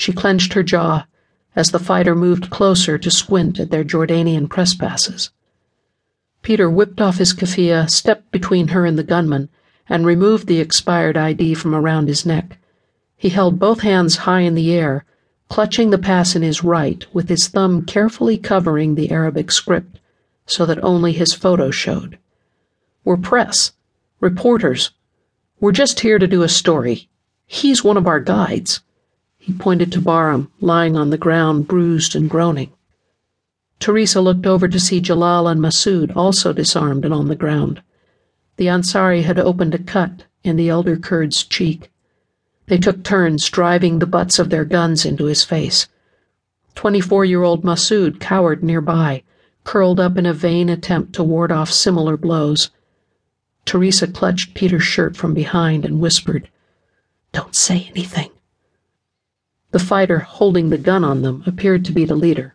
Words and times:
She 0.00 0.12
clenched 0.12 0.52
her 0.52 0.62
jaw 0.62 1.06
as 1.56 1.72
the 1.72 1.80
fighter 1.80 2.14
moved 2.14 2.50
closer 2.50 2.98
to 2.98 3.10
squint 3.10 3.58
at 3.58 3.72
their 3.72 3.82
Jordanian 3.82 4.48
press 4.48 4.72
passes. 4.72 5.32
Peter 6.40 6.70
whipped 6.70 7.00
off 7.00 7.18
his 7.18 7.32
keffiyeh, 7.32 7.90
stepped 7.90 8.30
between 8.30 8.68
her 8.68 8.86
and 8.86 8.96
the 8.96 9.02
gunman, 9.02 9.48
and 9.88 10.06
removed 10.06 10.46
the 10.46 10.60
expired 10.60 11.16
ID 11.16 11.54
from 11.54 11.74
around 11.74 12.06
his 12.06 12.24
neck. 12.24 12.58
He 13.16 13.30
held 13.30 13.58
both 13.58 13.80
hands 13.80 14.18
high 14.18 14.42
in 14.42 14.54
the 14.54 14.72
air, 14.72 15.04
clutching 15.48 15.90
the 15.90 15.98
pass 15.98 16.36
in 16.36 16.42
his 16.42 16.62
right, 16.62 17.04
with 17.12 17.28
his 17.28 17.48
thumb 17.48 17.84
carefully 17.84 18.38
covering 18.38 18.94
the 18.94 19.10
Arabic 19.10 19.50
script 19.50 19.98
so 20.46 20.64
that 20.64 20.84
only 20.84 21.12
his 21.12 21.34
photo 21.34 21.72
showed. 21.72 22.18
We're 23.04 23.16
press. 23.16 23.72
Reporters. 24.20 24.92
We're 25.58 25.72
just 25.72 25.98
here 25.98 26.20
to 26.20 26.28
do 26.28 26.44
a 26.44 26.48
story. 26.48 27.08
He's 27.48 27.82
one 27.82 27.96
of 27.96 28.06
our 28.06 28.20
guides. 28.20 28.80
He 29.48 29.54
pointed 29.54 29.90
to 29.92 30.02
Bahram, 30.02 30.50
lying 30.60 30.94
on 30.94 31.08
the 31.08 31.16
ground, 31.16 31.66
bruised 31.66 32.14
and 32.14 32.28
groaning. 32.28 32.70
Theresa 33.80 34.20
looked 34.20 34.44
over 34.44 34.68
to 34.68 34.78
see 34.78 35.00
Jalal 35.00 35.48
and 35.48 35.58
Masood 35.58 36.14
also 36.14 36.52
disarmed 36.52 37.06
and 37.06 37.14
on 37.14 37.28
the 37.28 37.34
ground. 37.34 37.80
The 38.58 38.66
Ansari 38.66 39.22
had 39.22 39.38
opened 39.38 39.74
a 39.74 39.78
cut 39.78 40.24
in 40.44 40.56
the 40.56 40.68
elder 40.68 40.98
Kurd's 40.98 41.44
cheek. 41.44 41.90
They 42.66 42.76
took 42.76 43.02
turns 43.02 43.48
driving 43.48 44.00
the 44.00 44.06
butts 44.06 44.38
of 44.38 44.50
their 44.50 44.66
guns 44.66 45.06
into 45.06 45.24
his 45.24 45.44
face. 45.44 45.88
Twenty 46.74 47.00
four 47.00 47.24
year 47.24 47.42
old 47.42 47.64
Masood 47.64 48.20
cowered 48.20 48.62
nearby, 48.62 49.22
curled 49.64 49.98
up 49.98 50.18
in 50.18 50.26
a 50.26 50.34
vain 50.34 50.68
attempt 50.68 51.14
to 51.14 51.24
ward 51.24 51.50
off 51.50 51.72
similar 51.72 52.18
blows. 52.18 52.70
Theresa 53.64 54.08
clutched 54.08 54.52
Peter's 54.52 54.82
shirt 54.82 55.16
from 55.16 55.32
behind 55.32 55.86
and 55.86 56.00
whispered, 56.00 56.50
Don't 57.32 57.56
say 57.56 57.88
anything. 57.88 58.30
The 59.70 59.78
fighter 59.78 60.20
holding 60.20 60.70
the 60.70 60.78
gun 60.78 61.04
on 61.04 61.22
them 61.22 61.42
appeared 61.46 61.84
to 61.84 61.92
be 61.92 62.04
the 62.04 62.16
leader. 62.16 62.54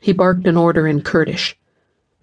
He 0.00 0.12
barked 0.12 0.46
an 0.46 0.56
order 0.56 0.86
in 0.86 1.02
Kurdish. 1.02 1.56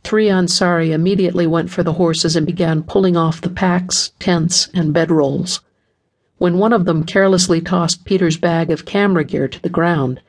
Three 0.04 0.28
Ansari 0.28 0.92
immediately 0.92 1.46
went 1.46 1.70
for 1.70 1.84
the 1.84 1.94
horses 1.94 2.36
and 2.36 2.46
began 2.46 2.82
pulling 2.82 3.16
off 3.16 3.42
the 3.42 3.50
packs, 3.50 4.12
tents, 4.18 4.70
and 4.74 4.94
bedrolls. 4.94 5.60
When 6.40 6.58
one 6.58 6.74
of 6.74 6.86
them 6.86 7.04
carelessly 7.04 7.62
tossed 7.62 8.04
Peter's 8.04 8.38
bag 8.38 8.72
of 8.72 8.86
camera 8.86 9.24
gear 9.24 9.48
to 9.48 9.62
the 9.62 9.70
ground, 9.70 10.22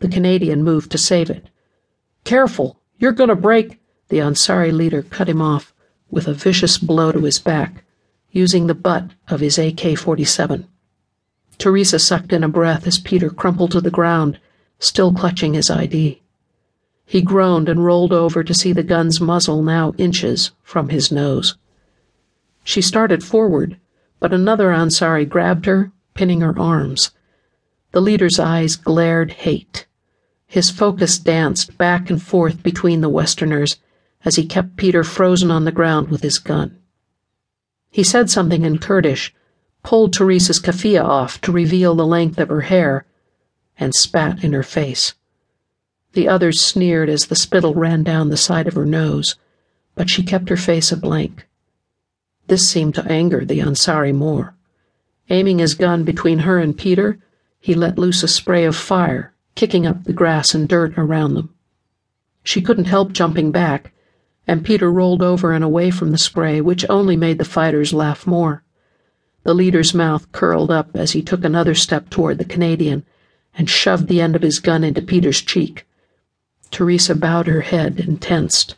the 0.00 0.08
Canadian 0.08 0.64
moved 0.64 0.90
to 0.90 0.98
save 0.98 1.30
it. 1.30 1.48
Careful, 2.24 2.80
you're 2.98 3.12
to 3.12 3.36
break. 3.36 3.80
The 4.08 4.18
Ansari 4.18 4.72
leader 4.72 5.02
cut 5.02 5.28
him 5.28 5.40
off 5.40 5.72
with 6.10 6.26
a 6.26 6.34
vicious 6.34 6.78
blow 6.78 7.12
to 7.12 7.20
his 7.20 7.38
back, 7.38 7.84
using 8.32 8.66
the 8.66 8.74
butt 8.74 9.10
of 9.28 9.38
his 9.38 9.56
AK 9.56 9.96
47. 9.96 10.66
Theresa 11.58 11.98
sucked 11.98 12.32
in 12.32 12.44
a 12.44 12.48
breath 12.48 12.86
as 12.86 12.98
Peter 12.98 13.30
crumpled 13.30 13.72
to 13.72 13.80
the 13.80 13.90
ground, 13.90 14.38
still 14.78 15.12
clutching 15.12 15.54
his 15.54 15.70
ID. 15.70 16.22
He 17.04 17.22
groaned 17.22 17.68
and 17.68 17.84
rolled 17.84 18.12
over 18.12 18.44
to 18.44 18.54
see 18.54 18.72
the 18.72 18.82
gun's 18.82 19.20
muzzle 19.20 19.62
now 19.62 19.92
inches 19.98 20.52
from 20.62 20.90
his 20.90 21.10
nose. 21.10 21.56
She 22.62 22.80
started 22.80 23.24
forward, 23.24 23.78
but 24.20 24.32
another 24.32 24.70
Ansari 24.70 25.28
grabbed 25.28 25.66
her, 25.66 25.92
pinning 26.14 26.40
her 26.40 26.56
arms. 26.58 27.10
The 27.92 28.00
leader's 28.00 28.38
eyes 28.38 28.76
glared 28.76 29.32
hate. 29.32 29.86
His 30.46 30.70
focus 30.70 31.18
danced 31.18 31.76
back 31.76 32.10
and 32.10 32.22
forth 32.22 32.62
between 32.62 33.00
the 33.00 33.08
Westerners 33.08 33.76
as 34.24 34.36
he 34.36 34.46
kept 34.46 34.76
Peter 34.76 35.02
frozen 35.02 35.50
on 35.50 35.64
the 35.64 35.72
ground 35.72 36.08
with 36.08 36.22
his 36.22 36.38
gun. 36.38 36.78
He 37.90 38.04
said 38.04 38.30
something 38.30 38.64
in 38.64 38.78
Kurdish, 38.78 39.34
pulled 39.82 40.12
Theresa's 40.14 40.60
keffiyeh 40.60 41.02
off 41.02 41.40
to 41.40 41.52
reveal 41.52 41.94
the 41.94 42.06
length 42.06 42.38
of 42.38 42.48
her 42.48 42.62
hair, 42.62 43.06
and 43.78 43.94
spat 43.94 44.44
in 44.44 44.52
her 44.52 44.62
face. 44.62 45.14
The 46.12 46.28
others 46.28 46.60
sneered 46.60 47.08
as 47.08 47.26
the 47.26 47.36
spittle 47.36 47.74
ran 47.74 48.02
down 48.02 48.28
the 48.28 48.36
side 48.36 48.66
of 48.66 48.74
her 48.74 48.84
nose, 48.84 49.36
but 49.94 50.10
she 50.10 50.22
kept 50.22 50.48
her 50.48 50.56
face 50.56 50.90
a 50.92 50.96
blank. 50.96 51.46
This 52.46 52.68
seemed 52.68 52.94
to 52.96 53.04
anger 53.04 53.44
the 53.44 53.60
Ansari 53.60 54.12
more. 54.12 54.54
Aiming 55.28 55.60
his 55.60 55.74
gun 55.74 56.02
between 56.02 56.40
her 56.40 56.58
and 56.58 56.76
Peter, 56.76 57.18
he 57.60 57.74
let 57.74 57.98
loose 57.98 58.22
a 58.22 58.28
spray 58.28 58.64
of 58.64 58.74
fire, 58.74 59.32
kicking 59.54 59.86
up 59.86 60.04
the 60.04 60.12
grass 60.12 60.54
and 60.54 60.68
dirt 60.68 60.94
around 60.96 61.34
them. 61.34 61.54
She 62.42 62.60
couldn't 62.60 62.86
help 62.86 63.12
jumping 63.12 63.52
back, 63.52 63.92
and 64.46 64.64
Peter 64.64 64.90
rolled 64.90 65.22
over 65.22 65.52
and 65.52 65.62
away 65.62 65.90
from 65.90 66.10
the 66.10 66.18
spray, 66.18 66.60
which 66.60 66.84
only 66.88 67.16
made 67.16 67.38
the 67.38 67.44
fighters 67.44 67.92
laugh 67.92 68.26
more. 68.26 68.64
The 69.42 69.54
leader's 69.54 69.94
mouth 69.94 70.30
curled 70.32 70.70
up 70.70 70.90
as 70.94 71.12
he 71.12 71.22
took 71.22 71.44
another 71.44 71.74
step 71.74 72.10
toward 72.10 72.38
the 72.38 72.44
Canadian 72.44 73.04
and 73.54 73.68
shoved 73.68 74.06
the 74.06 74.20
end 74.20 74.36
of 74.36 74.42
his 74.42 74.60
gun 74.60 74.84
into 74.84 75.02
Peter's 75.02 75.40
cheek. 75.40 75.86
Theresa 76.70 77.14
bowed 77.14 77.46
her 77.46 77.62
head 77.62 78.00
and 78.06 78.20
tensed, 78.20 78.76